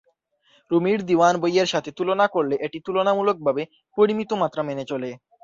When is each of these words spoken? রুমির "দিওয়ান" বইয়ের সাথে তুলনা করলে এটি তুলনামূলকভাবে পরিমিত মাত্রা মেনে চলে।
রুমির 0.71 0.99
"দিওয়ান" 1.05 1.35
বইয়ের 1.41 1.71
সাথে 1.73 1.89
তুলনা 1.97 2.25
করলে 2.27 2.55
এটি 2.65 2.77
তুলনামূলকভাবে 2.85 3.63
পরিমিত 3.97 4.31
মাত্রা 4.41 4.61
মেনে 4.67 4.85
চলে। 4.91 5.09